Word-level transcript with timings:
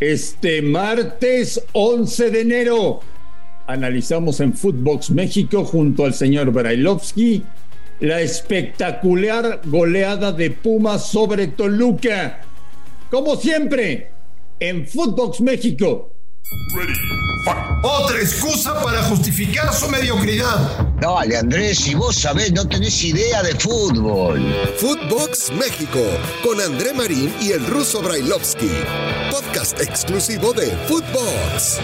Este 0.00 0.62
martes 0.62 1.62
11 1.72 2.30
de 2.30 2.40
enero 2.40 3.00
analizamos 3.66 4.40
en 4.40 4.54
Footbox 4.54 5.10
México 5.10 5.62
junto 5.66 6.06
al 6.06 6.14
señor 6.14 6.50
Brailovsky 6.52 7.44
la 8.00 8.22
espectacular 8.22 9.60
goleada 9.66 10.32
de 10.32 10.52
Pumas 10.52 11.10
sobre 11.10 11.48
Toluca. 11.48 12.40
Como 13.10 13.36
siempre, 13.36 14.10
en 14.58 14.86
Footbox 14.86 15.42
México. 15.42 16.10
Otra 17.82 18.18
excusa 18.18 18.80
para 18.82 19.02
justificar 19.04 19.72
su 19.72 19.88
mediocridad. 19.88 20.86
Dale, 21.00 21.36
Andrés, 21.36 21.78
si 21.78 21.94
vos 21.94 22.14
sabés, 22.16 22.52
no 22.52 22.66
tenés 22.68 23.02
idea 23.02 23.42
de 23.42 23.54
fútbol. 23.54 24.40
Footbox 24.78 25.50
México, 25.52 26.00
con 26.44 26.60
André 26.60 26.92
Marín 26.92 27.32
y 27.40 27.52
el 27.52 27.66
ruso 27.66 28.02
Brailovsky. 28.02 28.70
Podcast 29.30 29.80
exclusivo 29.80 30.52
de 30.52 30.66
Footbox. 30.86 31.80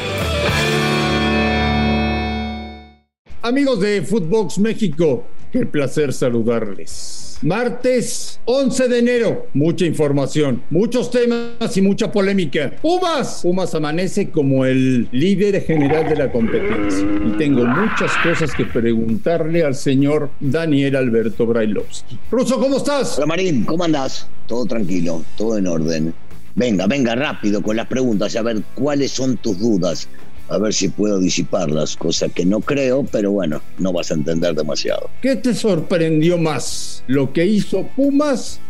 Amigos 3.42 3.80
de 3.80 4.02
Footbox 4.02 4.58
México, 4.58 5.26
qué 5.52 5.64
placer 5.64 6.12
saludarles. 6.12 7.25
Martes 7.42 8.40
11 8.46 8.88
de 8.88 8.98
enero, 8.98 9.46
mucha 9.52 9.84
información, 9.84 10.62
muchos 10.70 11.10
temas 11.10 11.76
y 11.76 11.82
mucha 11.82 12.10
polémica. 12.10 12.72
Pumas, 12.80 13.40
Pumas 13.42 13.74
amanece 13.74 14.30
como 14.30 14.64
el 14.64 15.06
líder 15.12 15.62
general 15.62 16.08
de 16.08 16.16
la 16.16 16.32
competencia. 16.32 17.06
Y 17.26 17.36
tengo 17.36 17.66
muchas 17.66 18.10
cosas 18.22 18.54
que 18.54 18.64
preguntarle 18.64 19.62
al 19.62 19.74
señor 19.74 20.30
Daniel 20.40 20.96
Alberto 20.96 21.46
Brailovsky. 21.46 22.18
Ruso, 22.30 22.58
¿cómo 22.58 22.78
estás? 22.78 23.18
Hola 23.18 23.26
Marín, 23.26 23.64
¿cómo 23.64 23.84
andás? 23.84 24.26
Todo 24.46 24.64
tranquilo, 24.64 25.22
todo 25.36 25.58
en 25.58 25.66
orden. 25.66 26.14
Venga, 26.54 26.86
venga 26.86 27.14
rápido 27.14 27.60
con 27.60 27.76
las 27.76 27.86
preguntas, 27.86 28.34
a 28.34 28.40
ver 28.40 28.62
cuáles 28.74 29.10
son 29.10 29.36
tus 29.36 29.58
dudas 29.58 30.08
a 30.48 30.58
ver 30.58 30.72
si 30.72 30.88
puedo 30.88 31.18
disiparlas, 31.18 31.96
cosa 31.96 32.28
que 32.28 32.44
no 32.44 32.60
creo, 32.60 33.04
pero 33.04 33.32
bueno, 33.32 33.60
no 33.78 33.92
vas 33.92 34.10
a 34.10 34.14
entender 34.14 34.54
demasiado. 34.54 35.10
¿Qué 35.20 35.36
te 35.36 35.54
sorprendió 35.54 36.38
más? 36.38 37.02
¿Lo 37.06 37.32
que 37.32 37.46
hizo 37.46 37.86
Pumas 37.96 38.60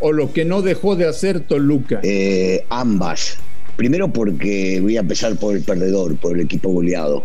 o 0.00 0.12
lo 0.12 0.32
que 0.32 0.44
no 0.44 0.62
dejó 0.62 0.96
de 0.96 1.06
hacer 1.06 1.40
Toluca? 1.40 2.00
Eh, 2.02 2.64
ambas. 2.68 3.36
Primero 3.76 4.12
porque 4.12 4.80
voy 4.80 4.96
a 4.96 5.00
empezar 5.00 5.36
por 5.36 5.56
el 5.56 5.62
perdedor, 5.62 6.16
por 6.16 6.36
el 6.36 6.44
equipo 6.44 6.70
goleado. 6.70 7.24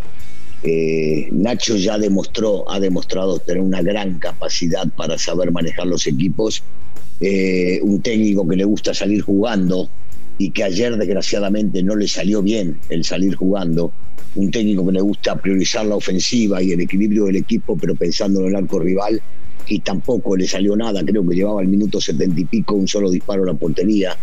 Eh, 0.63 1.27
Nacho 1.31 1.75
ya 1.75 1.97
demostró, 1.97 2.69
ha 2.71 2.79
demostrado 2.79 3.39
tener 3.39 3.61
una 3.61 3.81
gran 3.81 4.19
capacidad 4.19 4.87
para 4.95 5.17
saber 5.17 5.51
manejar 5.51 5.87
los 5.87 6.07
equipos. 6.07 6.63
Eh, 7.19 7.79
un 7.81 8.01
técnico 8.01 8.47
que 8.47 8.55
le 8.55 8.65
gusta 8.65 8.93
salir 8.93 9.21
jugando, 9.21 9.89
y 10.37 10.51
que 10.51 10.63
ayer 10.63 10.95
desgraciadamente 10.97 11.81
no 11.83 11.95
le 11.95 12.07
salió 12.07 12.41
bien 12.41 12.77
el 12.89 13.03
salir 13.03 13.35
jugando. 13.35 13.91
Un 14.35 14.51
técnico 14.51 14.85
que 14.85 14.91
le 14.91 15.01
gusta 15.01 15.35
priorizar 15.35 15.85
la 15.85 15.95
ofensiva 15.95 16.61
y 16.61 16.73
el 16.73 16.81
equilibrio 16.81 17.25
del 17.25 17.37
equipo, 17.37 17.77
pero 17.77 17.95
pensando 17.95 18.41
en 18.41 18.47
el 18.47 18.55
arco 18.55 18.79
rival, 18.79 19.21
y 19.67 19.79
tampoco 19.79 20.35
le 20.35 20.47
salió 20.47 20.75
nada. 20.75 21.03
Creo 21.05 21.25
que 21.27 21.35
llevaba 21.35 21.61
el 21.61 21.69
minuto 21.69 22.01
setenta 22.01 22.39
y 22.39 22.45
pico 22.45 22.75
un 22.75 22.87
solo 22.87 23.09
disparo 23.09 23.43
a 23.43 23.47
la 23.47 23.53
portería. 23.53 24.15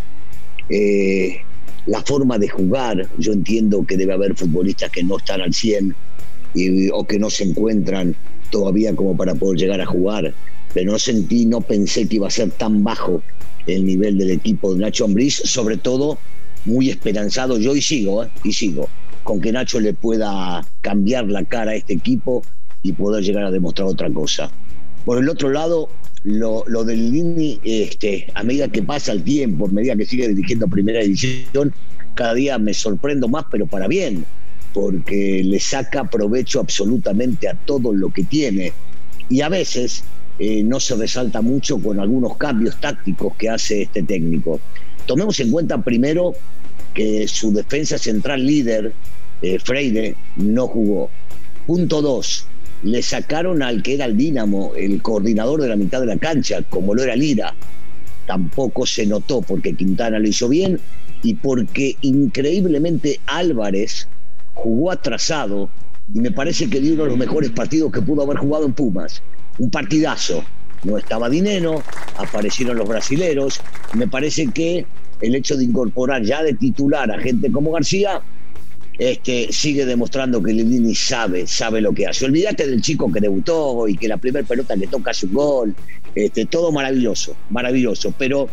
Eh, 0.69 1.39
la 1.87 2.03
forma 2.03 2.39
de 2.39 2.49
jugar, 2.49 3.09
yo 3.19 3.33
entiendo 3.33 3.85
que 3.85 3.97
debe 3.97 4.13
haber 4.13 4.37
futbolistas 4.37 4.91
que 4.91 5.03
no 5.03 5.17
están 5.17 5.41
al 5.41 5.53
100 5.53 5.95
o 6.93 7.07
que 7.07 7.19
no 7.19 7.31
se 7.31 7.45
encuentran 7.45 8.15
todavía 8.51 8.95
como 8.95 9.17
para 9.17 9.35
poder 9.35 9.59
llegar 9.59 9.81
a 9.81 9.87
jugar, 9.87 10.35
pero 10.75 10.93
no 10.93 10.99
sentí, 10.99 11.47
no 11.47 11.61
pensé 11.61 12.07
que 12.07 12.17
iba 12.17 12.29
a 12.29 12.31
ser 12.31 12.51
tan 12.51 12.83
bajo 12.83 13.23
el 13.67 13.85
nivel 13.85 14.19
del 14.19 14.31
equipo 14.31 14.73
de 14.73 14.81
Nacho 14.81 15.05
Ambriz, 15.05 15.35
sobre 15.45 15.77
todo 15.77 16.19
muy 16.65 16.91
esperanzado 16.91 17.59
yo 17.59 17.75
y 17.75 17.83
sigo, 17.83 18.25
¿eh? 18.25 18.29
y 18.45 18.53
sigo, 18.53 18.89
con 19.25 19.41
que 19.41 19.53
Nacho 19.53 19.81
le 19.81 19.95
pueda 19.95 20.67
cambiar 20.81 21.27
la 21.27 21.45
cara 21.45 21.73
a 21.73 21.75
este 21.75 21.95
equipo 21.95 22.43
y 22.83 22.93
poder 22.93 23.23
llegar 23.23 23.45
a 23.45 23.51
demostrar 23.51 23.89
otra 23.89 24.11
cosa. 24.11 24.51
Por 25.05 25.19
el 25.19 25.29
otro 25.29 25.51
lado, 25.51 25.89
lo, 26.25 26.65
lo 26.67 26.85
del 26.85 27.13
Lini, 27.13 27.61
este, 27.65 28.29
a 28.35 28.43
medida 28.43 28.69
que 28.69 28.83
pasa 28.83 29.13
el 29.13 29.23
tiempo, 29.23 29.67
a 29.67 29.71
medida 29.71 29.97
que 29.97 30.07
sigue 30.07 30.29
dirigiendo 30.29 30.69
primera 30.69 31.01
edición, 31.01 31.73
cada 32.15 32.35
día 32.35 32.59
me 32.59 32.75
sorprendo 32.75 33.29
más, 33.29 33.45
pero 33.51 33.67
para 33.67 33.89
bien, 33.89 34.25
porque 34.73 35.43
le 35.45 35.59
saca 35.59 36.09
provecho 36.09 36.61
absolutamente 36.61 37.49
a 37.49 37.55
todo 37.55 37.93
lo 37.93 38.11
que 38.11 38.25
tiene. 38.25 38.73
Y 39.29 39.41
a 39.41 39.49
veces 39.49 40.05
eh, 40.45 40.65
no 40.65 40.81
se 40.81 40.97
resalta 40.97 41.41
mucho 41.41 41.79
con 41.79 42.01
algunos 42.01 42.37
cambios 42.37 42.81
tácticos 42.81 43.37
que 43.37 43.49
hace 43.49 43.83
este 43.83 44.03
técnico. 44.03 44.59
Tomemos 45.07 45.39
en 45.39 45.53
cuenta 45.53 45.81
primero 45.81 46.35
que 46.95 47.29
su 47.29 47.53
defensa 47.53 47.97
central 47.97 48.45
líder, 48.45 48.93
eh, 49.41 49.61
Freire, 49.61 50.17
no 50.35 50.67
jugó. 50.67 51.11
Punto 51.65 52.03
dos, 52.03 52.49
le 52.83 53.03
sacaron 53.03 53.63
al 53.63 53.85
que 53.85 53.95
era 53.95 54.05
el 54.05 54.17
Dínamo, 54.17 54.73
el 54.75 55.01
coordinador 55.01 55.63
de 55.63 55.69
la 55.69 55.77
mitad 55.77 56.01
de 56.01 56.07
la 56.07 56.17
cancha, 56.17 56.61
como 56.63 56.93
lo 56.93 57.05
era 57.05 57.15
Lira. 57.15 57.55
Tampoco 58.27 58.85
se 58.85 59.07
notó 59.07 59.43
porque 59.43 59.75
Quintana 59.75 60.19
lo 60.19 60.27
hizo 60.27 60.49
bien 60.49 60.81
y 61.23 61.35
porque 61.35 61.95
increíblemente 62.01 63.21
Álvarez 63.27 64.09
jugó 64.55 64.91
atrasado 64.91 65.71
y 66.13 66.19
me 66.19 66.33
parece 66.33 66.69
que 66.69 66.81
dio 66.81 66.95
uno 66.95 67.05
de 67.05 67.11
los 67.11 67.19
mejores 67.19 67.51
partidos 67.51 67.93
que 67.93 68.03
pudo 68.03 68.23
haber 68.23 68.39
jugado 68.39 68.67
en 68.67 68.73
Pumas 68.73 69.23
un 69.59 69.71
partidazo. 69.71 70.45
No 70.85 70.99
estaba 70.99 71.31
Dinero, 71.31 71.83
aparecieron 72.17 72.77
los 72.77 72.89
brasileros. 72.89 73.61
Me 73.95 74.09
parece 74.09 74.49
que 74.49 74.85
el 75.21 75.35
hecho 75.35 75.57
de 75.57 75.65
incorporar 75.65 76.23
ya 76.23 76.43
de 76.43 76.55
titular 76.55 77.11
a 77.11 77.19
gente 77.21 77.53
como 77.53 77.71
García 77.71 78.21
este, 78.99 79.53
sigue 79.53 79.87
demostrando 79.87 80.43
que 80.43 80.53
Lilini 80.53 80.95
sabe, 80.95 81.47
sabe 81.47 81.81
lo 81.81 81.93
que 81.93 82.07
hace. 82.07 82.25
Olvídate 82.25 82.67
del 82.67 82.83
chico 82.83 83.11
que 83.11 83.21
debutó 83.21 83.89
y 83.89 83.97
que 83.97 84.09
la 84.09 84.17
primera 84.19 84.47
pelota 84.47 84.77
que 84.77 84.87
toca 84.87 85.13
es 85.13 85.23
un 85.25 85.33
gol. 85.33 85.75
Este, 86.15 86.45
todo 86.45 86.73
maravilloso, 86.73 87.35
maravilloso. 87.51 88.15
Pero 88.19 88.49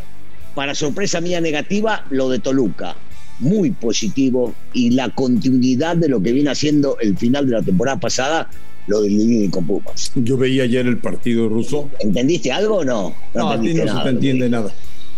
para 0.56 0.76
sorpresa 0.76 1.20
mía 1.22 1.42
negativa, 1.42 2.06
lo 2.10 2.30
de 2.30 2.40
Toluca. 2.40 2.96
Muy 3.40 3.72
positivo 3.72 4.54
y 4.74 4.92
la 4.92 5.10
continuidad 5.10 5.96
de 5.96 6.10
lo 6.10 6.22
que 6.22 6.32
viene 6.32 6.52
haciendo 6.52 6.98
el 7.00 7.18
final 7.18 7.46
de 7.46 7.54
la 7.54 7.62
temporada 7.62 8.00
pasada 8.00 8.50
lo 8.88 9.02
de 9.02 9.10
Lili 9.10 9.50
con 9.50 9.66
Pumas. 9.66 10.12
Yo 10.16 10.38
veía 10.38 10.64
ayer 10.64 10.88
el 10.88 10.98
partido 10.98 11.48
ruso. 11.48 11.90
¿Entendiste 12.00 12.52
algo 12.52 12.78
o 12.78 12.86
no? 12.86 13.14
No, 13.34 13.52
a 13.52 13.62
ti 13.62 13.74
no 13.74 13.88
se 13.88 14.04
te 14.04 14.10
entiende 14.10 14.50
nada. 14.50 14.72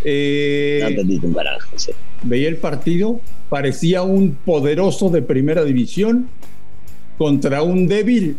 Eh, 0.03 0.79
no 0.81 0.87
entendiste 0.89 1.27
un 1.27 1.33
carajo, 1.33 1.69
Veía 2.23 2.49
el 2.49 2.57
partido, 2.57 3.19
parecía 3.49 4.03
un 4.03 4.35
poderoso 4.45 5.09
de 5.09 5.21
primera 5.21 5.63
división 5.63 6.27
contra 7.17 7.61
un 7.61 7.87
débil 7.87 8.37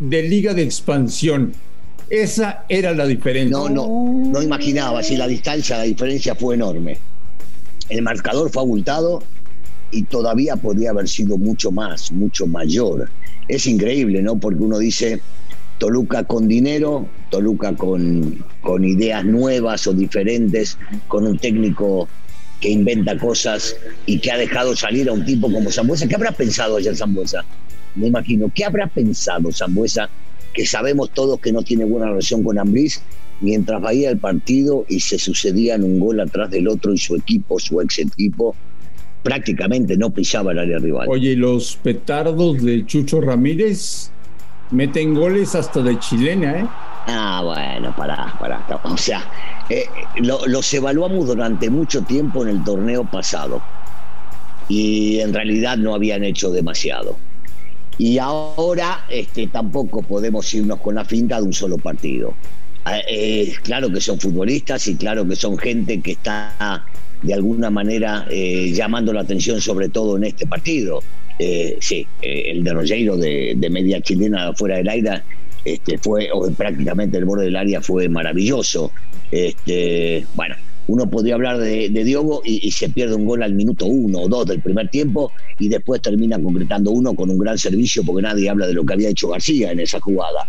de 0.00 0.22
liga 0.22 0.54
de 0.54 0.62
expansión. 0.62 1.52
Esa 2.08 2.64
era 2.68 2.92
la 2.92 3.06
diferencia. 3.06 3.56
No, 3.56 3.68
no, 3.68 4.30
no 4.30 4.42
imaginaba. 4.42 5.02
Si 5.02 5.16
la 5.16 5.26
distancia, 5.26 5.78
la 5.78 5.84
diferencia 5.84 6.34
fue 6.34 6.54
enorme. 6.54 6.98
El 7.88 8.02
marcador 8.02 8.50
fue 8.50 8.62
abultado 8.62 9.22
y 9.90 10.02
todavía 10.04 10.56
podría 10.56 10.90
haber 10.90 11.08
sido 11.08 11.36
mucho 11.36 11.70
más, 11.70 12.12
mucho 12.12 12.46
mayor 12.46 13.08
es 13.48 13.66
increíble, 13.66 14.22
¿no? 14.22 14.38
Porque 14.38 14.62
uno 14.62 14.78
dice 14.78 15.20
Toluca 15.78 16.24
con 16.24 16.48
dinero, 16.48 17.08
Toluca 17.30 17.74
con, 17.74 18.44
con 18.60 18.84
ideas 18.84 19.24
nuevas 19.24 19.86
o 19.86 19.92
diferentes, 19.92 20.78
con 21.08 21.26
un 21.26 21.38
técnico 21.38 22.08
que 22.60 22.70
inventa 22.70 23.18
cosas 23.18 23.76
y 24.06 24.18
que 24.18 24.30
ha 24.30 24.38
dejado 24.38 24.74
salir 24.74 25.08
a 25.08 25.12
un 25.12 25.24
tipo 25.24 25.52
como 25.52 25.70
Zambuesa. 25.70 26.08
¿Qué 26.08 26.14
habrá 26.14 26.32
pensado 26.32 26.76
ayer 26.76 26.96
Zambuesa? 26.96 27.44
Me 27.94 28.06
imagino, 28.06 28.50
¿qué 28.54 28.64
habrá 28.64 28.86
pensado 28.86 29.52
Zambuesa? 29.52 30.08
Que 30.54 30.66
sabemos 30.66 31.10
todos 31.12 31.40
que 31.40 31.52
no 31.52 31.62
tiene 31.62 31.84
buena 31.84 32.06
relación 32.06 32.42
con 32.42 32.58
Ambriz, 32.58 33.02
mientras 33.40 33.82
veía 33.82 34.10
el 34.10 34.18
partido 34.18 34.86
y 34.88 35.00
se 35.00 35.18
sucedían 35.18 35.84
un 35.84 36.00
gol 36.00 36.20
atrás 36.20 36.50
del 36.50 36.68
otro 36.68 36.94
y 36.94 36.98
su 36.98 37.14
equipo, 37.14 37.58
su 37.58 37.80
ex 37.80 37.98
equipo, 37.98 38.56
prácticamente 39.26 39.96
no 39.96 40.10
pisaba 40.10 40.52
el 40.52 40.60
área 40.60 40.78
rival. 40.78 41.08
Oye, 41.08 41.30
¿y 41.30 41.36
los 41.36 41.74
petardos 41.82 42.62
de 42.62 42.86
Chucho 42.86 43.20
Ramírez 43.20 44.12
meten 44.70 45.14
goles 45.14 45.56
hasta 45.56 45.82
de 45.82 45.98
chilena, 45.98 46.60
¿eh? 46.60 46.66
Ah, 47.08 47.42
bueno, 47.44 47.92
pará, 47.96 48.36
pará. 48.38 48.64
O 48.84 48.96
sea, 48.96 49.24
eh, 49.68 49.86
los 50.20 50.74
evaluamos 50.74 51.26
durante 51.26 51.68
mucho 51.70 52.02
tiempo 52.02 52.44
en 52.44 52.50
el 52.50 52.62
torneo 52.62 53.04
pasado 53.04 53.60
y 54.68 55.18
en 55.18 55.34
realidad 55.34 55.76
no 55.76 55.96
habían 55.96 56.22
hecho 56.22 56.52
demasiado. 56.52 57.16
Y 57.98 58.18
ahora 58.18 59.06
este, 59.08 59.48
tampoco 59.48 60.02
podemos 60.02 60.54
irnos 60.54 60.80
con 60.80 60.94
la 60.94 61.04
finta 61.04 61.40
de 61.40 61.46
un 61.46 61.52
solo 61.52 61.78
partido. 61.78 62.32
Eh, 63.10 63.52
claro 63.64 63.90
que 63.90 64.00
son 64.00 64.20
futbolistas 64.20 64.86
y 64.86 64.94
claro 64.94 65.26
que 65.26 65.34
son 65.34 65.58
gente 65.58 66.00
que 66.00 66.12
está 66.12 66.86
de 67.22 67.34
alguna 67.34 67.70
manera 67.70 68.26
eh, 68.30 68.72
llamando 68.72 69.12
la 69.12 69.22
atención, 69.22 69.60
sobre 69.60 69.88
todo 69.88 70.16
en 70.16 70.24
este 70.24 70.46
partido. 70.46 71.02
Eh, 71.38 71.76
sí, 71.80 72.06
eh, 72.22 72.44
el 72.46 72.64
de 72.64 72.72
Rogeiro 72.72 73.16
de, 73.16 73.68
media 73.70 74.00
chilena 74.00 74.52
fuera 74.54 74.76
del 74.76 74.88
aire 74.88 75.22
este, 75.64 75.98
fue, 75.98 76.28
o 76.32 76.50
prácticamente 76.52 77.18
el 77.18 77.24
borde 77.24 77.44
del 77.44 77.56
área 77.56 77.80
fue 77.80 78.08
maravilloso. 78.08 78.92
Este, 79.30 80.24
bueno, 80.34 80.54
uno 80.88 81.10
podría 81.10 81.34
hablar 81.34 81.58
de, 81.58 81.88
Diogo 81.88 82.42
y, 82.44 82.70
se 82.70 82.88
pierde 82.88 83.14
un 83.14 83.26
gol 83.26 83.42
al 83.42 83.54
minuto 83.54 83.86
uno 83.86 84.20
o 84.20 84.28
dos 84.28 84.46
del 84.46 84.60
primer 84.60 84.88
tiempo 84.88 85.32
y 85.58 85.68
después 85.68 86.00
termina 86.00 86.38
concretando 86.40 86.90
uno 86.92 87.14
con 87.14 87.28
un 87.30 87.38
gran 87.38 87.58
servicio 87.58 88.04
porque 88.04 88.22
nadie 88.22 88.48
habla 88.48 88.66
de 88.66 88.74
lo 88.74 88.84
que 88.84 88.92
había 88.92 89.08
hecho 89.08 89.28
García 89.28 89.72
en 89.72 89.80
esa 89.80 90.00
jugada. 90.00 90.46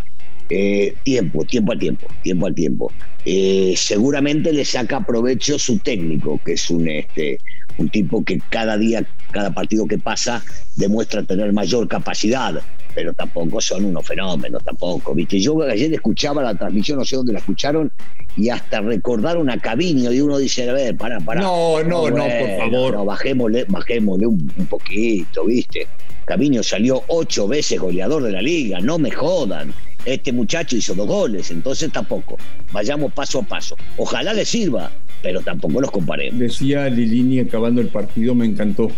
Eh, 0.50 0.96
tiempo, 1.04 1.44
tiempo 1.44 1.74
al 1.74 1.80
tiempo, 1.80 2.08
tiempo 2.24 2.46
al 2.46 2.56
tiempo. 2.56 2.92
Eh, 3.26 3.74
seguramente 3.76 4.54
le 4.54 4.64
saca 4.64 5.06
provecho 5.06 5.60
su 5.60 5.80
técnico, 5.80 6.40
que 6.46 6.54
es 6.54 6.70
un, 6.70 6.88
este, 6.88 7.40
un 7.78 7.90
tipo 7.90 8.24
que 8.24 8.40
cada 8.50 8.78
día, 8.78 9.06
cada 9.32 9.54
partido 9.54 9.86
que 9.86 9.98
pasa, 9.98 10.42
demuestra 10.78 11.24
tener 11.24 11.52
mayor 11.52 11.90
capacidad, 11.90 12.62
pero 12.96 13.12
tampoco 13.14 13.60
son 13.60 13.84
unos 13.84 14.08
fenómenos, 14.08 14.64
tampoco. 14.64 15.14
¿viste? 15.14 15.40
Yo 15.42 15.62
ayer 15.64 15.94
escuchaba 15.94 16.42
la 16.42 16.56
transmisión, 16.56 17.00
no 17.00 17.04
sé 17.04 17.18
dónde 17.18 17.34
la 17.34 17.40
escucharon, 17.40 17.92
y 18.38 18.48
hasta 18.48 18.80
recordaron 18.80 19.50
a 19.50 19.60
Caviño, 19.60 20.14
y 20.14 20.22
uno 20.22 20.38
dice, 20.38 20.70
a 20.70 20.74
ver, 20.74 20.96
para, 20.96 21.20
para. 21.20 21.42
No, 21.42 21.84
no, 21.84 22.10
no, 22.10 22.24
por 22.24 22.58
favor. 22.58 22.94
No, 22.94 23.04
bajémosle, 23.04 23.66
bajémosle 23.68 24.28
un, 24.28 24.54
un 24.58 24.66
poquito, 24.68 25.44
¿viste? 25.44 25.88
Caviño 26.26 26.64
salió 26.64 27.04
ocho 27.08 27.48
veces 27.48 27.80
goleador 27.80 28.24
de 28.24 28.32
la 28.32 28.42
liga, 28.42 28.80
no 28.80 28.98
me 28.98 29.12
jodan 29.12 29.74
este 30.08 30.32
muchacho 30.32 30.76
hizo 30.78 30.96
dos 30.96 31.08
goles, 31.08 31.52
entonces 31.52 31.92
tampoco. 31.92 32.38
Vayamos 32.72 33.12
paso 33.14 33.40
a 33.40 33.44
paso. 33.44 33.76
Ojalá 33.98 34.34
le 34.34 34.46
sirva, 34.46 34.92
pero 35.22 35.42
tampoco 35.42 35.82
los 35.82 35.92
comparemos. 35.92 36.40
Decía 36.40 36.88
Lilini 36.90 37.40
acabando 37.40 37.82
el 37.82 37.88
partido, 37.88 38.34
me 38.34 38.46
encantó. 38.46 38.90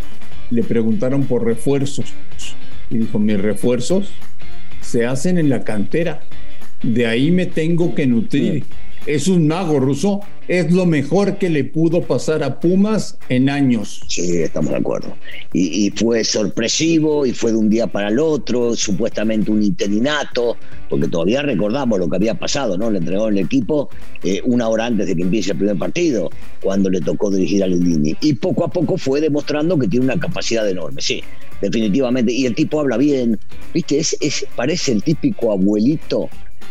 Le 0.52 0.64
preguntaron 0.64 1.26
por 1.26 1.44
refuerzos 1.46 2.14
y 2.90 3.00
dijo, 3.00 3.20
mis 3.20 3.40
refuerzos 3.40 4.12
se 4.82 5.06
hacen 5.06 5.38
en 5.38 5.50
la 5.50 5.64
cantera. 5.64 6.22
De 6.84 7.08
ahí 7.08 7.32
me 7.32 7.46
tengo 7.46 7.96
que 7.96 8.08
nutrir 8.08 8.64
es 9.06 9.28
un 9.28 9.48
mago 9.48 9.80
ruso, 9.80 10.22
es 10.48 10.72
lo 10.72 10.86
mejor 10.86 11.38
que 11.38 11.50
le 11.50 11.63
pudo 11.63 12.01
pasar 12.01 12.44
a 12.44 12.60
Pumas 12.60 13.18
en 13.30 13.50
años. 13.50 14.01
Sí, 14.07 14.42
estamos 14.42 14.72
de 14.72 14.78
acuerdo. 14.78 15.16
Y, 15.54 15.92
fue 15.92 16.24
sorpresivo 16.24 17.25
y 17.25 17.34
fue 17.34 17.51
de 17.51 17.57
un 17.57 17.69
día 17.69 17.88
para 17.88 18.10
el 18.10 18.19
otro, 18.19 18.75
supuestamente 18.75 19.51
un 19.51 19.63
interinato, 19.63 20.57
porque 20.90 21.07
todavía 21.07 21.42
recordamos 21.42 22.00
lo 22.00 22.10
que 22.10 22.16
había 22.16 22.34
pasado, 22.36 22.78
¿no? 22.78 22.90
Le 22.90 23.00
entregó 23.00 23.28
el 23.28 23.38
equipo 23.38 23.90
eh, 24.24 24.42
una 24.44 24.68
hora 24.68 24.88
antes 24.88 25.07
de 25.07 25.16
que 25.16 25.22
empiece 25.22 25.52
el 25.52 25.57
primer 25.57 25.78
partido, 25.78 26.30
cuando 26.62 26.90
le 26.90 27.02
tocó 27.02 27.30
dirigir 27.30 27.63
a 27.63 27.68
Lindini. 27.68 28.16
Y 28.22 28.34
poco 28.34 28.66
a 28.66 28.69
poco 28.69 28.98
fue 28.98 29.22
demostrando 29.22 29.78
que 29.78 29.88
tiene 29.88 30.06
una 30.06 30.19
capacidad 30.19 30.68
enorme, 30.68 31.02
sí, 31.02 31.24
definitivamente. 31.62 32.31
Y 32.31 32.45
el 32.45 32.56
tipo 32.56 32.80
habla 32.80 32.98
bien, 32.98 33.40
¿viste? 33.74 34.00
Es, 34.00 34.18
es, 34.19 34.45
parece 34.56 34.92
el 34.92 35.04
típico 35.04 35.52
abuelito 35.52 36.30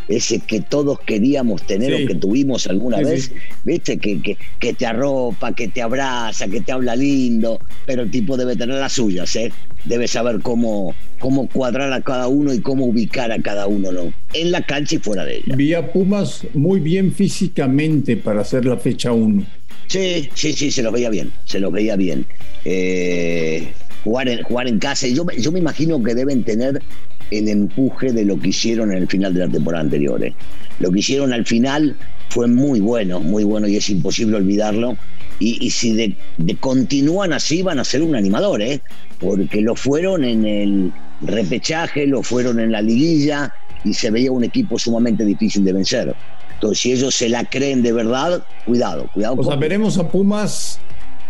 ese 0.09 0.41
que 0.41 0.61
todos 0.61 0.99
queríamos 1.01 1.63
tener 1.63 1.95
o 1.95 2.07
que 2.07 2.15
tuvimos 2.15 2.67
alguna 2.67 2.99
vez, 2.99 3.31
¿viste? 3.65 3.99
Que, 3.99 4.21
que, 4.21 4.37
que, 4.59 4.73
te 4.73 4.87
arropa, 4.87 5.53
que 5.53 5.69
te 5.69 5.83
abraza, 5.83 6.49
que 6.49 6.63
te 6.63 6.73
habla 6.73 6.97
lindo, 6.97 7.61
pero 7.87 8.03
el 8.03 8.11
tipo 8.11 8.37
debe 8.37 8.57
tener 8.57 8.77
las 8.77 8.95
suyas, 8.95 9.35
¿eh? 9.37 9.53
Debe 9.85 10.09
saber 10.09 10.41
cómo, 10.41 10.95
cómo 11.19 11.49
cuadrar 11.49 11.93
a 11.93 12.01
cada 12.01 12.27
uno 12.29 12.53
y 12.53 12.61
cómo 12.61 12.87
ubicar 12.87 13.31
a 13.31 13.41
cada 13.41 13.67
uno, 13.67 13.93
¿no? 13.93 14.13
En 14.33 14.51
la 14.51 14.63
cancha 14.63 14.97
y 14.97 14.99
fuera 14.99 15.25
de 15.25 15.37
ella. 15.37 15.57
Vi 15.57 15.75
a 15.75 15.93
Pumas 15.93 16.47
muy 16.55 16.81
bien 16.81 17.13
físicamente 17.13 18.17
para 18.17 18.41
hacer 18.41 18.65
la 18.65 18.79
fecha 18.79 19.13
1. 19.13 19.45
Sí, 19.89 20.29
sí, 20.35 20.53
sí, 20.53 20.71
se 20.71 20.83
los 20.83 20.93
veía 20.93 21.11
bien, 21.11 21.33
se 21.45 21.61
los 21.61 21.73
veía 21.73 21.97
bien. 21.97 22.27
Eh, 22.65 23.69
jugar, 24.05 24.29
en, 24.29 24.43
jugar 24.43 24.69
en 24.69 24.79
casa, 24.79 25.07
yo, 25.07 25.27
yo 25.39 25.53
me 25.53 25.59
imagino 25.59 26.03
que 26.03 26.15
deben 26.15 26.45
tener 26.45 26.83
el 27.31 27.49
empuje 27.49 28.13
de 28.13 28.25
lo 28.25 28.39
que 28.39 28.49
hicieron 28.49 28.93
en 28.93 28.99
el 28.99 29.09
final 29.09 29.35
de 29.35 29.41
la 29.41 29.49
temporada 29.49 29.85
anterior. 29.85 30.23
¿eh? 30.25 30.35
Lo 30.81 30.91
que 30.91 31.01
hicieron 31.01 31.33
al 31.33 31.45
final 31.45 31.97
fue 32.31 32.47
muy 32.47 32.81
bueno, 32.81 33.21
muy 33.21 33.45
bueno 33.45 33.69
y 33.69 33.77
es 33.77 33.89
imposible 33.91 34.37
olvidarlo. 34.37 34.97
Y, 35.41 35.71
si 35.71 35.93
de, 35.95 36.17
continúan 36.57 37.33
así 37.33 37.63
van 37.63 37.79
a 37.79 37.85
ser 37.85 38.03
un 38.03 38.17
animador, 38.17 38.61
¿eh? 38.61 38.81
porque 39.21 39.61
lo 39.61 39.77
fueron 39.77 40.25
en 40.25 40.45
el 40.45 40.93
repechaje, 41.21 42.09
lo 42.09 42.25
fueron 42.25 42.59
en 42.59 42.73
la 42.73 42.83
liguilla 42.83 43.55
y 43.85 43.95
se 43.95 44.11
veía 44.11 44.33
un 44.33 44.43
equipo 44.43 44.79
sumamente 44.79 45.25
difícil 45.25 45.65
de 45.65 45.73
vencer. 45.73 46.15
Entonces, 46.55 46.81
si 46.81 46.93
ellos 46.93 47.15
se 47.15 47.29
la 47.29 47.45
creen 47.45 47.85
de 47.85 47.93
verdad, 47.93 48.43
cuidado, 48.67 49.09
cuidado. 49.15 49.37
O 49.39 49.45
sea, 49.45 49.55
veremos 49.55 49.97
a 49.97 50.09
Pumas 50.09 50.81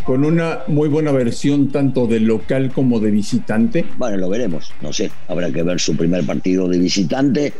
con 0.08 0.24
una 0.24 0.60
muy 0.68 0.88
buena 0.88 1.12
versión 1.12 1.68
tanto 1.68 2.06
de 2.06 2.18
local 2.18 2.72
como 2.72 2.98
de 2.98 3.10
visitante? 3.10 3.84
Bueno, 3.98 4.16
lo 4.16 4.30
veremos, 4.30 4.72
no 4.80 4.90
sé, 4.90 5.10
habrá 5.28 5.52
que 5.52 5.62
ver 5.62 5.78
su 5.78 5.94
primer 5.98 6.24
partido 6.24 6.66
de 6.66 6.78
visitante, 6.78 7.52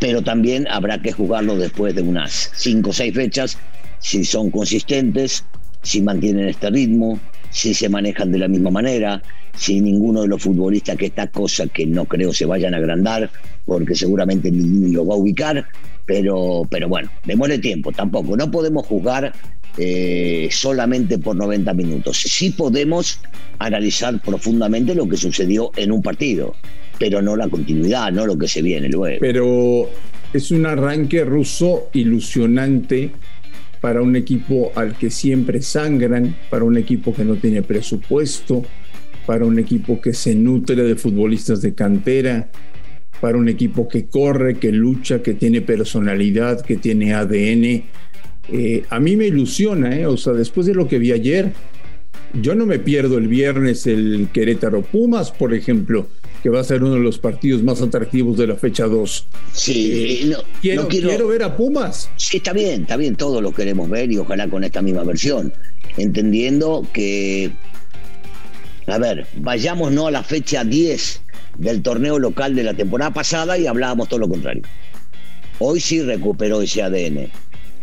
pero 0.00 0.22
también 0.22 0.66
habrá 0.68 1.02
que 1.02 1.12
jugarlo 1.12 1.54
después 1.54 1.94
de 1.94 2.00
unas 2.00 2.50
cinco 2.54 2.88
o 2.88 2.92
seis 2.94 3.14
fechas, 3.14 3.58
si 3.98 4.24
son 4.24 4.50
consistentes, 4.50 5.44
si 5.82 6.00
mantienen 6.00 6.48
este 6.48 6.70
ritmo, 6.70 7.20
si 7.50 7.74
se 7.74 7.90
manejan 7.90 8.32
de 8.32 8.38
la 8.38 8.48
misma 8.48 8.70
manera, 8.70 9.22
si 9.54 9.82
ninguno 9.82 10.22
de 10.22 10.28
los 10.28 10.42
futbolistas 10.42 10.96
que 10.96 11.04
esta 11.04 11.26
cosa 11.26 11.66
que 11.66 11.84
no 11.84 12.06
creo 12.06 12.32
se 12.32 12.46
vayan 12.46 12.72
a 12.72 12.78
agrandar, 12.78 13.28
porque 13.66 13.94
seguramente 13.94 14.50
ninguno 14.50 14.94
lo 14.94 15.06
va 15.08 15.14
a 15.14 15.18
ubicar, 15.18 15.68
pero, 16.06 16.62
pero 16.70 16.88
bueno, 16.88 17.10
démosle 17.26 17.58
tiempo, 17.58 17.92
tampoco, 17.92 18.34
no 18.34 18.50
podemos 18.50 18.86
juzgar 18.86 19.34
eh, 19.78 20.48
solamente 20.50 21.18
por 21.18 21.36
90 21.36 21.72
minutos. 21.74 22.18
Sí 22.18 22.50
podemos 22.50 23.20
analizar 23.58 24.20
profundamente 24.20 24.94
lo 24.94 25.08
que 25.08 25.16
sucedió 25.16 25.70
en 25.76 25.92
un 25.92 26.02
partido, 26.02 26.54
pero 26.98 27.22
no 27.22 27.36
la 27.36 27.48
continuidad, 27.48 28.12
no 28.12 28.26
lo 28.26 28.36
que 28.36 28.48
se 28.48 28.60
viene 28.60 28.88
luego. 28.88 29.18
Pero 29.20 29.88
es 30.32 30.50
un 30.50 30.66
arranque 30.66 31.24
ruso 31.24 31.88
ilusionante 31.92 33.10
para 33.80 34.02
un 34.02 34.14
equipo 34.14 34.72
al 34.74 34.96
que 34.96 35.10
siempre 35.10 35.60
sangran, 35.62 36.36
para 36.50 36.64
un 36.64 36.76
equipo 36.76 37.12
que 37.12 37.24
no 37.24 37.36
tiene 37.36 37.62
presupuesto, 37.62 38.62
para 39.26 39.44
un 39.44 39.58
equipo 39.58 40.00
que 40.00 40.12
se 40.12 40.34
nutre 40.34 40.82
de 40.82 40.96
futbolistas 40.96 41.62
de 41.62 41.74
cantera, 41.74 42.50
para 43.20 43.38
un 43.38 43.48
equipo 43.48 43.88
que 43.88 44.06
corre, 44.06 44.56
que 44.58 44.70
lucha, 44.70 45.22
que 45.22 45.34
tiene 45.34 45.62
personalidad, 45.62 46.60
que 46.60 46.76
tiene 46.76 47.14
ADN 47.14 47.84
eh, 48.48 48.84
a 48.90 48.98
mí 48.98 49.16
me 49.16 49.26
ilusiona, 49.26 49.96
¿eh? 49.96 50.06
o 50.06 50.16
sea, 50.16 50.32
después 50.32 50.66
de 50.66 50.74
lo 50.74 50.88
que 50.88 50.98
vi 50.98 51.12
ayer, 51.12 51.52
yo 52.34 52.54
no 52.54 52.66
me 52.66 52.78
pierdo 52.78 53.18
el 53.18 53.28
viernes 53.28 53.86
el 53.86 54.28
Querétaro 54.32 54.82
Pumas, 54.82 55.30
por 55.30 55.54
ejemplo, 55.54 56.08
que 56.42 56.48
va 56.48 56.60
a 56.60 56.64
ser 56.64 56.82
uno 56.82 56.94
de 56.94 57.00
los 57.00 57.18
partidos 57.18 57.62
más 57.62 57.80
atractivos 57.82 58.36
de 58.36 58.48
la 58.48 58.56
fecha 58.56 58.86
2. 58.86 59.26
Sí, 59.52 60.32
quiero, 60.60 60.88
quiero, 60.88 61.28
ver 61.28 61.44
a 61.44 61.56
Pumas. 61.56 62.10
Sí, 62.16 62.38
está 62.38 62.52
bien, 62.52 62.82
está 62.82 62.96
bien, 62.96 63.14
todos 63.14 63.42
lo 63.42 63.52
queremos 63.52 63.88
ver 63.88 64.10
y 64.10 64.18
ojalá 64.18 64.48
con 64.48 64.64
esta 64.64 64.82
misma 64.82 65.04
versión, 65.04 65.52
entendiendo 65.96 66.84
que, 66.92 67.52
a 68.86 68.98
ver, 68.98 69.26
vayamos 69.36 69.92
no 69.92 70.08
a 70.08 70.10
la 70.10 70.24
fecha 70.24 70.64
10 70.64 71.22
del 71.58 71.82
torneo 71.82 72.18
local 72.18 72.56
de 72.56 72.64
la 72.64 72.74
temporada 72.74 73.12
pasada 73.12 73.56
y 73.56 73.66
hablábamos 73.68 74.08
todo 74.08 74.18
lo 74.18 74.28
contrario. 74.28 74.62
Hoy 75.60 75.78
sí 75.78 76.02
recuperó 76.02 76.60
ese 76.60 76.82
ADN 76.82 77.30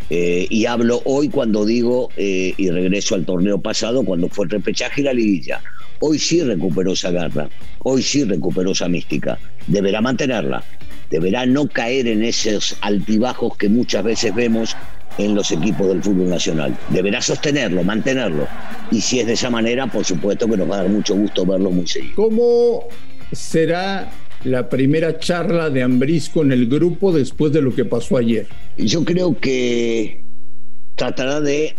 eh, 0.10 0.48
y 0.50 0.66
hablo 0.66 1.02
hoy 1.06 1.30
cuando 1.30 1.66
digo, 1.66 2.10
eh, 2.18 2.54
y 2.58 2.70
regreso 2.70 3.16
al 3.16 3.26
torneo 3.26 3.62
pasado, 3.62 4.04
cuando 4.04 4.28
fue 4.30 4.46
el 4.46 4.52
repechaje 4.52 5.02
y 5.02 5.04
la 5.04 5.14
liguilla. 5.14 5.62
Hoy 6.00 6.18
sí 6.18 6.42
recuperó 6.42 6.94
esa 6.94 7.12
garra, 7.12 7.50
hoy 7.80 8.02
sí 8.02 8.24
recuperó 8.24 8.72
esa 8.72 8.88
mística. 8.88 9.38
Deberá 9.68 10.02
mantenerla, 10.02 10.64
deberá 11.10 11.46
no 11.46 11.68
caer 11.68 12.08
en 12.08 12.24
esos 12.24 12.76
altibajos 12.82 13.58
que 13.58 13.70
muchas 13.70 14.04
veces 14.04 14.34
vemos 14.34 14.76
en 15.18 15.36
los 15.36 15.52
equipos 15.52 15.88
del 15.90 16.02
fútbol 16.02 16.30
nacional. 16.30 16.76
Deberá 16.90 17.22
sostenerlo, 17.22 17.84
mantenerlo. 17.84 18.48
Y 18.90 19.02
si 19.02 19.20
es 19.20 19.28
de 19.28 19.34
esa 19.34 19.50
manera, 19.50 19.88
por 19.88 20.06
supuesto 20.06 20.48
que 20.48 20.58
nos 20.58 20.70
va 20.70 20.76
a 20.76 20.84
dar 20.84 20.90
mucho 20.90 21.16
gusto 21.16 21.46
verlo 21.46 21.70
muy 21.70 21.86
seguido. 21.86 22.16
¿Cómo 22.16 22.86
será 23.34 24.10
la 24.44 24.70
primera 24.70 25.20
charla 25.20 25.70
de 25.70 25.84
Ambriz 25.84 26.30
con 26.30 26.52
el 26.52 26.68
grupo 26.68 27.12
después 27.12 27.52
de 27.52 27.62
lo 27.62 27.74
que 27.74 27.86
pasó 27.86 28.18
ayer? 28.18 28.48
Yo 28.78 29.04
creo 29.04 29.38
que 29.40 30.24
tratará 30.96 31.42
de 31.42 31.76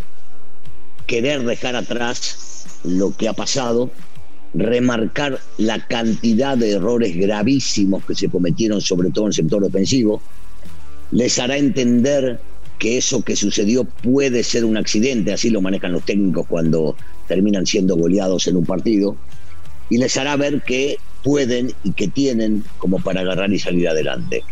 querer 1.07 1.43
dejar 1.43 1.75
atrás 1.75 2.79
lo 2.83 3.15
que 3.15 3.27
ha 3.27 3.33
pasado, 3.33 3.91
remarcar 4.53 5.39
la 5.57 5.85
cantidad 5.87 6.57
de 6.57 6.71
errores 6.71 7.15
gravísimos 7.15 8.05
que 8.05 8.15
se 8.15 8.29
cometieron, 8.29 8.81
sobre 8.81 9.09
todo 9.09 9.25
en 9.25 9.29
el 9.29 9.33
sector 9.33 9.63
ofensivo, 9.63 10.21
les 11.11 11.39
hará 11.39 11.57
entender 11.57 12.39
que 12.79 12.97
eso 12.97 13.21
que 13.23 13.35
sucedió 13.35 13.83
puede 13.83 14.43
ser 14.43 14.65
un 14.65 14.77
accidente, 14.77 15.33
así 15.33 15.49
lo 15.49 15.61
manejan 15.61 15.91
los 15.91 16.03
técnicos 16.03 16.47
cuando 16.47 16.95
terminan 17.27 17.65
siendo 17.65 17.95
goleados 17.95 18.47
en 18.47 18.55
un 18.55 18.65
partido, 18.65 19.15
y 19.89 19.97
les 19.97 20.17
hará 20.17 20.35
ver 20.35 20.61
que 20.63 20.97
pueden 21.23 21.73
y 21.83 21.91
que 21.93 22.07
tienen 22.07 22.63
como 22.77 22.99
para 22.99 23.21
agarrar 23.21 23.51
y 23.51 23.59
salir 23.59 23.87
adelante. 23.87 24.43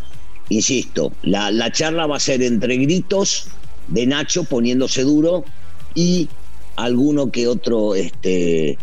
Insisto, 0.50 1.12
la, 1.22 1.72
charla 1.72 2.08
va 2.08 2.18
a 2.18 2.20
ser 2.20 2.42
entre 2.42 2.78
gritos 2.78 3.48
de 3.88 4.08
Nacho 4.08 4.44
poniéndose 4.44 5.04
duro 5.04 5.46
y 5.94 6.28
alguno 6.76 7.32
que 7.32 7.48
otro 7.48 7.94
este, 7.94 8.78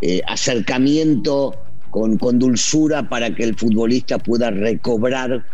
eh, 0.00 0.22
acercamiento 0.26 1.54
con, 1.90 2.18
dulzura 2.38 3.08
para 3.08 3.34
que 3.34 3.44
el 3.44 3.54
futbolista 3.54 4.18
pueda 4.18 4.50
recobrar 4.50 5.44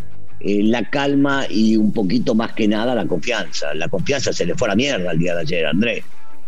eh, 0.40 0.62
la 0.62 0.88
calma 0.88 1.47
y 1.50 1.76
un 1.76 1.92
poquito 1.92 2.35
más 2.35 2.52
que 2.52 2.66
nada 2.66 2.95
la 2.95 3.07
confianza. 3.07 3.75
La 3.75 3.88
confianza 3.88 4.33
se 4.33 4.47
le 4.47 4.54
fue 4.54 4.68
a 4.68 4.71
la 4.71 4.76
mierda 4.76 5.12
el 5.12 5.18
día 5.18 5.35
de 5.35 5.40
ayer, 5.40 5.66
Andrés. 5.66 6.04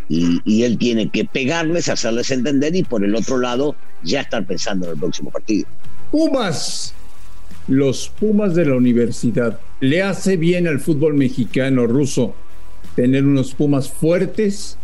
y, 0.08 0.62
él 0.62 0.78
tiene 0.78 1.08
que 1.08 1.24
pegarles, 1.24 1.88
hacerles 1.88 2.30
entender 2.30 2.74
y 2.74 2.82
por 2.82 3.04
el 3.04 3.14
otro 3.14 3.38
lado 3.38 3.76
ya 4.02 4.22
estar 4.22 4.44
pensando 4.46 4.86
en 4.86 4.92
el 4.92 4.98
próximo 4.98 5.30
partido. 5.30 5.66
Pumas, 6.10 6.94
los 7.68 8.12
Pumas 8.18 8.54
de 8.54 8.66
la 8.66 8.74
universidad, 8.74 9.58
¿le 9.80 10.02
hace 10.02 10.36
bien 10.36 10.66
al 10.66 10.80
fútbol 10.80 11.14
mexicano 11.14 11.86
ruso 11.86 12.34
tener 12.96 13.24
unos 13.24 13.54
Pumas 13.54 13.88
fuertes, 13.88 14.76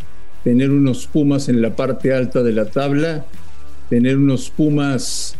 tener 0.44 0.70
unos 0.70 1.06
Pumas 1.06 1.48
en 1.48 1.60
la 1.60 1.74
parte 1.74 2.12
alta 2.12 2.42
de 2.42 2.52
la 2.52 2.66
tabla, 2.66 3.26
tener 3.88 4.16
unos 4.16 4.50
Pumas 4.50 5.36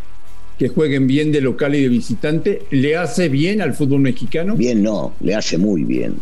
que 0.59 0.69
jueguen 0.69 1.07
bien 1.07 1.33
de 1.33 1.41
local 1.41 1.75
y 1.75 1.83
de 1.83 1.89
visitante, 1.89 2.63
¿le 2.71 2.97
hace 2.97 3.29
bien 3.29 3.61
al 3.61 3.75
fútbol 3.75 4.01
mexicano? 4.01 4.57
Bien, 4.57 4.83
no, 4.83 5.15
le 5.21 5.35
hace 5.35 5.59
muy 5.59 5.85
bien. 5.85 6.15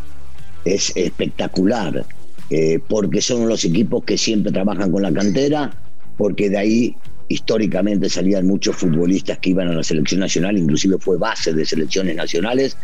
Es 0.65 0.93
espectacular 0.97 2.05
eh, 2.51 2.81
porque 2.89 3.21
son 3.21 3.49
los 3.49 3.65
equipos 3.65 4.05
que 4.05 4.19
siempre 4.19 4.51
trabajan 4.51 4.91
con 4.91 5.03
la 5.03 5.13
cantera, 5.13 5.73
porque 6.17 6.51
de 6.51 6.59
ahí 6.59 6.97
históricamente 7.29 8.09
salían 8.09 8.47
muchos 8.47 8.77
futbolistas 8.77 9.39
que 9.39 9.51
iban 9.51 9.69
a 9.69 9.75
la 9.75 9.83
selección 9.83 10.21
nacional, 10.21 10.59
inclusive 10.59 10.99
fue 10.99 11.17
base 11.17 11.53
de 11.53 11.65
selecciones 11.65 12.17
nacionales, 12.17 12.77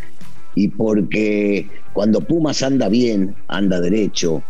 y 0.55 0.69
porque 0.69 1.69
cuando 1.93 2.21
Pumas 2.21 2.63
anda 2.63 2.89
bien, 2.89 3.35
anda 3.49 3.81
derecho, 3.81 4.43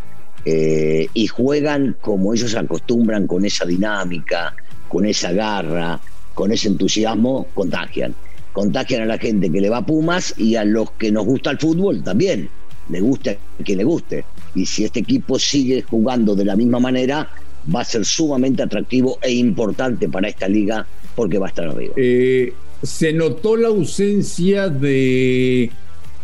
eh, 0.45 1.07
y 1.13 1.27
juegan 1.27 1.97
como 2.01 2.33
ellos 2.33 2.55
acostumbran, 2.55 3.27
con 3.27 3.45
esa 3.45 3.67
dinámica, 3.67 4.55
con 4.89 5.05
esa 5.05 5.33
garra, 5.33 6.01
con 6.35 6.53
ese 6.53 6.69
entusiasmo, 6.69 7.47
contagian. 7.55 8.15
Contagian 8.53 9.03
a 9.03 9.07
la 9.07 9.19
gente 9.19 9.51
que 9.51 9.61
le 9.61 9.69
va 9.69 9.79
a 9.79 9.87
Pumas 9.87 10.35
y 10.39 10.57
a 10.57 10.65
los 10.65 10.91
que 10.93 11.13
nos 11.13 11.27
gusta 11.27 11.51
el 11.51 11.59
fútbol 11.59 12.03
también 12.03 12.49
le 12.91 13.01
guste 13.01 13.39
a 13.59 13.63
quien 13.63 13.79
le 13.79 13.85
guste. 13.85 14.25
Y 14.55 14.67
si 14.67 14.85
este 14.85 15.01
equipo 15.01 15.39
sigue 15.39 15.83
jugando 15.83 16.35
de 16.35 16.45
la 16.45 16.57
misma 16.57 16.81
manera, 16.81 17.29
va 17.75 17.81
a 17.81 17.85
ser 17.85 18.05
sumamente 18.05 18.63
atractivo 18.63 19.19
e 19.23 19.33
importante 19.33 20.09
para 20.09 20.29
esta 20.29 20.49
liga 20.49 20.87
porque 21.15 21.39
va 21.39 21.47
a 21.47 21.49
estar 21.51 21.69
arriba. 21.69 21.95
Eh, 21.97 22.53
¿Se 22.83 23.13
notó 23.13 23.57
la 23.57 23.69
ausencia 23.69 24.69
de 24.69 25.71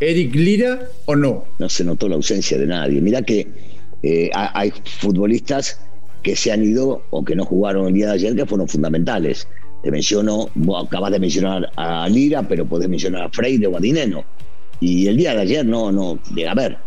Eric 0.01 0.35
Lira 0.35 0.89
o 1.05 1.15
no? 1.15 1.45
No 1.59 1.69
se 1.69 1.85
notó 1.85 2.09
la 2.09 2.15
ausencia 2.15 2.57
de 2.59 2.67
nadie. 2.67 3.01
Mira 3.01 3.23
que 3.23 3.47
eh, 4.03 4.31
hay 4.33 4.73
futbolistas 4.85 5.81
que 6.23 6.35
se 6.35 6.51
han 6.51 6.65
ido 6.65 7.03
o 7.11 7.25
que 7.25 7.37
no 7.37 7.45
jugaron 7.45 7.89
el 7.89 7.95
día 7.95 8.07
de 8.07 8.13
ayer 8.15 8.35
que 8.35 8.47
fueron 8.47 8.69
fundamentales. 8.69 9.47
Te 9.83 9.91
menciono, 9.91 10.49
vos 10.55 10.87
acabas 10.87 11.13
de 11.13 11.21
mencionar 11.21 11.71
a 11.77 12.09
Lira, 12.09 12.43
pero 12.43 12.67
podés 12.67 12.89
mencionar 12.89 13.23
a 13.23 13.29
Freire 13.29 13.67
o 13.67 13.77
a 13.77 13.81
Dineno. 13.81 14.25
Y 14.81 15.07
el 15.07 15.17
día 15.17 15.35
de 15.35 15.43
ayer 15.43 15.65
no, 15.65 15.93
no, 15.93 16.19
a 16.49 16.55
ver, 16.55 16.79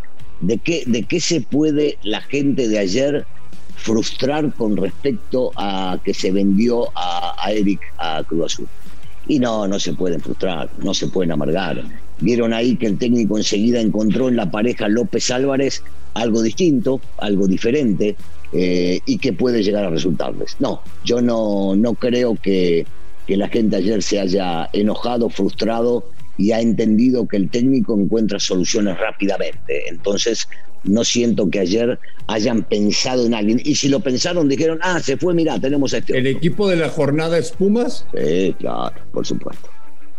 ¿de 0.42 0.58
qué, 0.58 0.84
¿de 0.86 1.04
qué 1.04 1.20
se 1.20 1.42
puede 1.42 1.98
la 2.04 2.22
gente 2.22 2.68
de 2.68 2.80
ayer 2.80 3.26
frustrar 3.80 4.54
con 4.54 4.78
respecto 4.78 5.52
a 5.56 6.00
que 6.04 6.14
se 6.14 6.32
vendió 6.32 6.90
a, 6.96 7.52
Eric 7.52 7.82
a 7.98 8.24
Cruz 8.24 8.54
Azul? 8.54 8.68
Y 9.28 9.40
no, 9.40 9.68
no 9.68 9.80
se 9.80 9.94
pueden 9.94 10.22
frustrar, 10.22 10.70
no 10.80 10.94
se 10.94 11.08
pueden 11.08 11.32
amargar. 11.32 11.84
Vieron 12.20 12.54
ahí 12.54 12.76
que 12.76 12.88
el 12.88 12.98
técnico 12.98 13.38
enseguida 13.38 13.80
encontró 13.80 14.28
en 14.28 14.36
la 14.36 14.50
pareja 14.50 14.88
López 14.88 15.32
Álvarez 15.32 15.84
algo 16.14 16.42
distinto, 16.42 17.00
algo 17.18 17.48
diferente, 17.48 18.16
eh, 18.52 19.00
y 19.06 19.18
que 19.20 19.34
puede 19.34 19.64
llegar 19.64 19.86
a 19.86 19.90
resultarles. 19.90 20.56
No, 20.60 20.82
yo 21.06 21.22
no, 21.22 21.76
no 21.76 21.94
creo 21.94 22.36
que, 22.36 22.86
que 23.28 23.38
la 23.38 23.48
gente 23.48 23.76
ayer 23.76 24.02
se 24.02 24.20
haya 24.20 24.70
enojado, 24.74 25.30
frustrado 25.30 26.06
y 26.36 26.52
ha 26.52 26.60
entendido 26.62 27.28
que 27.28 27.38
el 27.38 27.50
técnico 27.50 28.00
encuentra 28.00 28.40
soluciones 28.40 28.98
rápidamente. 28.98 29.88
Entonces, 29.90 30.48
no 30.84 31.04
siento 31.04 31.50
que 31.50 31.60
ayer 31.60 32.00
hayan 32.28 32.64
pensado 32.64 33.26
en 33.26 33.34
alguien. 33.34 33.62
Y 33.64 33.76
si 33.76 33.90
lo 33.90 34.00
pensaron, 34.00 34.48
dijeron, 34.48 34.80
ah, 34.82 35.00
se 35.00 35.18
fue, 35.18 35.34
mira, 35.34 35.60
tenemos 35.60 35.94
este. 35.94 36.18
¿El 36.18 36.28
equipo 36.28 36.68
de 36.68 36.78
la 36.78 36.90
jornada 36.90 37.38
es 37.38 37.52
Pumas? 37.52 38.06
Sí, 38.16 38.56
claro, 38.60 38.96
por 39.12 39.26
supuesto. 39.26 39.70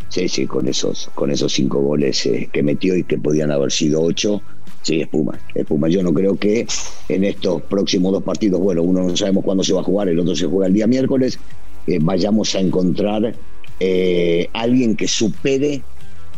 Sí, 0.08 0.28
sí, 0.28 0.46
con 0.46 0.66
esos, 0.66 1.08
con 1.14 1.30
esos 1.30 1.52
cinco 1.52 1.80
goles 1.80 2.26
eh, 2.26 2.48
que 2.52 2.64
metió 2.64 2.96
y 2.96 3.04
que 3.04 3.16
podían 3.16 3.52
haber 3.52 3.70
sido 3.70 4.02
ocho. 4.02 4.42
Sí, 4.82 5.00
es 5.00 5.08
Pumas, 5.08 5.38
es 5.54 5.64
Pumas. 5.64 5.92
Yo 5.92 6.02
no 6.02 6.12
creo 6.12 6.36
que 6.36 6.66
en 7.08 7.24
estos 7.24 7.62
próximos 7.62 8.12
dos 8.12 8.22
partidos, 8.24 8.60
bueno, 8.60 8.82
uno 8.82 9.04
no 9.04 9.16
sabemos 9.16 9.44
cuándo 9.44 9.62
se 9.62 9.72
va 9.72 9.80
a 9.80 9.84
jugar, 9.84 10.08
el 10.08 10.18
otro 10.18 10.34
se 10.34 10.46
juega 10.46 10.66
el 10.66 10.74
día 10.74 10.88
miércoles, 10.88 11.38
eh, 11.86 11.98
vayamos 12.00 12.54
a 12.56 12.60
encontrar 12.60 13.34
eh, 13.78 14.48
alguien 14.52 14.96
que 14.96 15.06
supere 15.06 15.82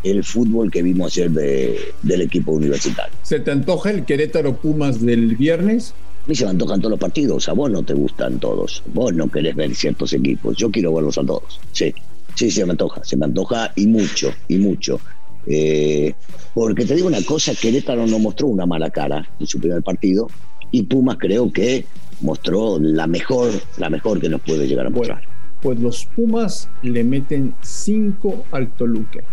el 0.03 0.25
fútbol 0.25 0.71
que 0.71 0.83
vimos 0.83 1.13
ayer 1.13 1.31
del 1.31 2.21
equipo 2.21 2.53
universitario. 2.53 3.15
¿Se 3.23 3.41
te 3.41 3.51
antoja 3.51 3.91
el 3.91 4.05
Querétaro 4.05 4.57
Pumas 4.57 5.01
del 5.01 5.37
viernes? 5.37 5.95
A 6.25 6.29
mí 6.29 6.35
se 6.35 6.45
me 6.45 6.51
antojan 6.51 6.81
todos 6.81 6.93
los 6.93 7.01
partidos, 7.01 7.49
a 7.49 7.53
vos 7.53 7.71
no 7.71 7.83
te 7.83 7.95
gustan 7.95 8.39
todos, 8.39 8.83
vos 8.95 9.13
no 9.13 9.29
querés 9.29 9.57
ver 9.57 9.75
ciertos 9.75 10.13
equipos, 10.13 10.57
yo 10.57 10.71
quiero 10.71 10.95
verlos 10.95 11.19
a 11.19 11.25
todos, 11.25 11.61
sí, 11.73 11.93
sí, 12.37 12.51
se 12.51 12.65
me 12.65 12.73
antoja, 12.73 13.03
se 13.03 13.17
me 13.17 13.25
antoja 13.25 13.73
y 13.75 13.87
mucho, 13.87 14.33
y 14.47 14.59
mucho. 14.59 15.01
Eh, 15.47 16.15
porque 16.55 16.85
te 16.85 16.95
digo 16.95 17.09
una 17.09 17.23
cosa, 17.23 17.53
Querétaro 17.55 18.07
no 18.07 18.21
mostró 18.21 18.47
una 18.47 18.67
mala 18.67 18.91
cara 18.91 19.29
en 19.41 19.47
su 19.47 19.59
primer 19.59 19.83
partido 19.83 20.29
y 20.71 20.85
Pumas 20.85 21.17
creo 21.19 21.53
que 21.53 21.87
mostró 22.21 22.79
la 22.79 23.09
mejor, 23.09 23.51
la 23.79 23.91
mejor 23.91 24.21
que 24.21 24.29
nos 24.29 24.41
puede 24.43 24.69
llegar 24.69 24.87
a 24.87 24.91
mostrar. 24.91 25.23
pues 25.61 25.81
los 25.81 26.05
Pumas 26.05 26.69
le 26.83 27.03
meten 27.03 27.55
5 27.63 28.45
al 28.53 28.73
Toluca 28.77 29.25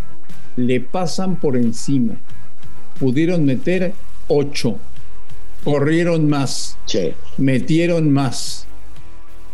le 0.55 0.81
pasan 0.81 1.39
por 1.39 1.57
encima. 1.57 2.15
Pudieron 2.99 3.45
meter 3.45 3.93
ocho, 4.27 4.77
corrieron 5.63 6.27
más, 6.27 6.77
metieron 7.37 8.11
más. 8.11 8.65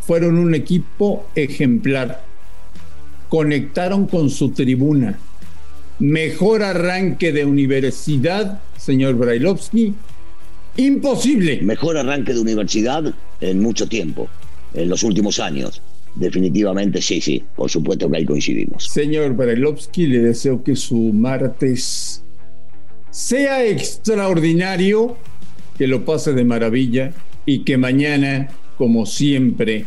Fueron 0.01 0.37
un 0.37 0.53
equipo 0.53 1.27
ejemplar. 1.35 2.23
Conectaron 3.29 4.05
con 4.05 4.29
su 4.29 4.51
tribuna. 4.51 5.17
Mejor 5.97 6.61
arranque 6.61 7.31
de 7.31 7.45
universidad, 7.45 8.61
señor 8.77 9.15
Brailovsky. 9.15 9.95
Imposible. 10.77 11.61
Mejor 11.61 11.97
arranque 11.97 12.33
de 12.33 12.39
universidad 12.39 13.13
en 13.41 13.61
mucho 13.61 13.87
tiempo, 13.87 14.27
en 14.73 14.89
los 14.89 15.03
últimos 15.03 15.39
años. 15.39 15.81
Definitivamente 16.15 17.01
sí, 17.01 17.19
sí, 17.19 17.43
por 17.55 17.69
supuesto 17.69 18.09
que 18.09 18.17
ahí 18.17 18.25
coincidimos. 18.25 18.85
Señor 18.87 19.33
Brailovsky, 19.35 20.07
le 20.07 20.19
deseo 20.19 20.63
que 20.63 20.75
su 20.75 20.95
martes 21.13 22.23
sea 23.09 23.65
extraordinario, 23.65 25.17
que 25.77 25.87
lo 25.87 26.05
pase 26.05 26.33
de 26.33 26.45
maravilla 26.45 27.11
y 27.45 27.63
que 27.63 27.77
mañana, 27.77 28.49
como 28.77 29.05
siempre, 29.05 29.85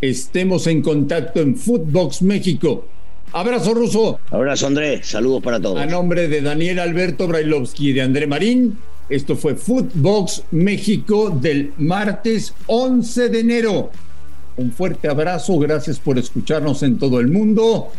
estemos 0.00 0.66
en 0.66 0.80
contacto 0.80 1.40
en 1.40 1.56
Footbox 1.56 2.22
México. 2.22 2.86
Abrazo 3.32 3.74
ruso. 3.74 4.18
Abrazo 4.30 4.66
André, 4.66 5.02
saludos 5.02 5.42
para 5.42 5.60
todos. 5.60 5.78
A 5.78 5.86
nombre 5.86 6.26
de 6.26 6.40
Daniel 6.40 6.78
Alberto 6.80 7.28
Brailovsky 7.28 7.90
y 7.90 7.92
de 7.92 8.02
André 8.02 8.26
Marín, 8.26 8.78
esto 9.08 9.36
fue 9.36 9.54
Footbox 9.56 10.44
México 10.52 11.30
del 11.30 11.72
martes 11.76 12.54
11 12.66 13.28
de 13.28 13.40
enero. 13.40 13.90
Un 14.60 14.72
fuerte 14.72 15.08
abrazo, 15.08 15.58
gracias 15.58 15.98
por 15.98 16.18
escucharnos 16.18 16.82
en 16.82 16.98
todo 16.98 17.18
el 17.18 17.28
mundo 17.28 17.90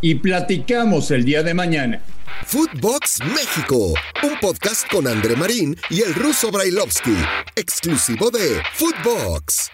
y 0.00 0.14
platicamos 0.14 1.10
el 1.10 1.22
día 1.22 1.42
de 1.42 1.52
mañana. 1.52 2.00
Footbox 2.46 3.18
México, 3.26 3.92
un 4.22 4.40
podcast 4.40 4.90
con 4.90 5.06
André 5.06 5.36
Marín 5.36 5.76
y 5.90 6.00
el 6.00 6.14
ruso 6.14 6.50
Brailovsky, 6.50 7.14
exclusivo 7.56 8.30
de 8.30 8.62
Footbox. 8.72 9.70